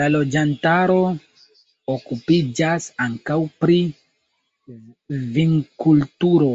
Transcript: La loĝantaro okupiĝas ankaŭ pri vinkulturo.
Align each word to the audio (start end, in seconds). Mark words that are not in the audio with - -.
La 0.00 0.06
loĝantaro 0.12 0.96
okupiĝas 1.96 2.88
ankaŭ 3.08 3.38
pri 3.66 3.78
vinkulturo. 5.38 6.54